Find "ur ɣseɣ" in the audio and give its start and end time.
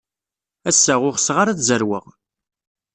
1.05-1.37